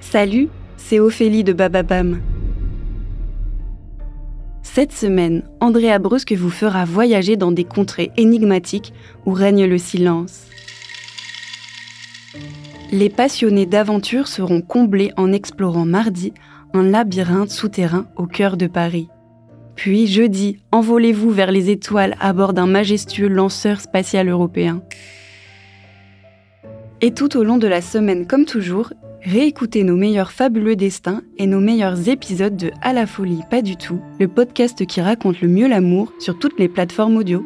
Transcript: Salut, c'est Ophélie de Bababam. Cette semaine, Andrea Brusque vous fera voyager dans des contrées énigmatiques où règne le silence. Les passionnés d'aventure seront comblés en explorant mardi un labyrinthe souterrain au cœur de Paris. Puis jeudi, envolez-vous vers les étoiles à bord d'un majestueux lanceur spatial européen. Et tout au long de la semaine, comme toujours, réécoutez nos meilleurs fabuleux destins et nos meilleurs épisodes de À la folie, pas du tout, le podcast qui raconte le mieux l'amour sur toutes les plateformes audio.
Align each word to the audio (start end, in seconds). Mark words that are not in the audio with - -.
Salut, 0.00 0.48
c'est 0.76 0.98
Ophélie 0.98 1.44
de 1.44 1.52
Bababam. 1.52 2.20
Cette 4.62 4.92
semaine, 4.92 5.44
Andrea 5.60 5.98
Brusque 6.00 6.32
vous 6.32 6.50
fera 6.50 6.84
voyager 6.84 7.36
dans 7.36 7.52
des 7.52 7.64
contrées 7.64 8.10
énigmatiques 8.16 8.92
où 9.26 9.32
règne 9.32 9.66
le 9.66 9.78
silence. 9.78 10.46
Les 12.90 13.10
passionnés 13.10 13.66
d'aventure 13.66 14.26
seront 14.26 14.62
comblés 14.62 15.12
en 15.16 15.32
explorant 15.32 15.84
mardi 15.84 16.32
un 16.72 16.82
labyrinthe 16.82 17.50
souterrain 17.50 18.06
au 18.16 18.26
cœur 18.26 18.56
de 18.56 18.66
Paris. 18.66 19.08
Puis 19.76 20.06
jeudi, 20.06 20.58
envolez-vous 20.72 21.30
vers 21.30 21.52
les 21.52 21.70
étoiles 21.70 22.16
à 22.20 22.32
bord 22.32 22.52
d'un 22.52 22.66
majestueux 22.66 23.28
lanceur 23.28 23.80
spatial 23.80 24.28
européen. 24.28 24.82
Et 27.00 27.12
tout 27.12 27.36
au 27.36 27.44
long 27.44 27.58
de 27.58 27.68
la 27.68 27.80
semaine, 27.80 28.26
comme 28.26 28.44
toujours, 28.44 28.92
réécoutez 29.22 29.84
nos 29.84 29.96
meilleurs 29.96 30.32
fabuleux 30.32 30.76
destins 30.76 31.22
et 31.38 31.46
nos 31.46 31.60
meilleurs 31.60 32.08
épisodes 32.08 32.56
de 32.56 32.70
À 32.82 32.92
la 32.92 33.06
folie, 33.06 33.42
pas 33.50 33.62
du 33.62 33.76
tout, 33.76 34.00
le 34.18 34.28
podcast 34.28 34.86
qui 34.86 35.00
raconte 35.00 35.40
le 35.40 35.48
mieux 35.48 35.68
l'amour 35.68 36.12
sur 36.18 36.38
toutes 36.38 36.58
les 36.58 36.68
plateformes 36.68 37.16
audio. 37.16 37.44